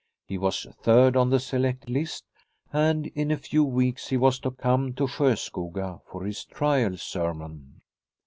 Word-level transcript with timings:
He 0.25 0.39
was 0.39 0.65
third 0.81 1.15
on 1.15 1.29
the 1.29 1.39
select 1.39 1.87
list, 1.87 2.25
and 2.73 3.05
in 3.05 3.29
a 3.29 3.37
few 3.37 3.63
weeks 3.63 4.07
he 4.09 4.17
was 4.17 4.39
to 4.39 4.49
come 4.49 4.95
to 4.95 5.05
Sjoskoga 5.05 5.99
for 6.09 6.25
his 6.25 6.43
trial 6.43 6.97
sermon. 6.97 7.81